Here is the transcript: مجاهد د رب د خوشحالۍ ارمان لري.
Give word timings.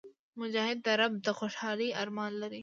مجاهد 0.39 0.77
د 0.85 0.87
رب 0.99 1.13
د 1.25 1.27
خوشحالۍ 1.39 1.89
ارمان 2.01 2.31
لري. 2.41 2.59